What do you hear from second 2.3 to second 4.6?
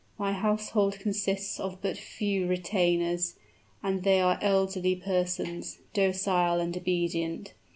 retainers; and they are